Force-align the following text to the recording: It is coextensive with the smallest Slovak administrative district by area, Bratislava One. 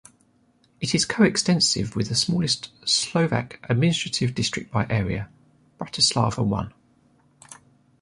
It 0.79 0.95
is 0.95 1.05
coextensive 1.05 1.95
with 1.95 2.09
the 2.09 2.15
smallest 2.15 2.69
Slovak 2.89 3.59
administrative 3.69 4.33
district 4.33 4.71
by 4.71 4.87
area, 4.89 5.29
Bratislava 5.79 6.43
One. 6.43 6.73